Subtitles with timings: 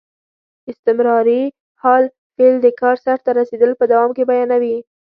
[0.71, 1.43] استمراري
[1.81, 2.03] حال
[2.35, 4.77] فعل د کار سرته رسېدل په دوام کې بیانیوي.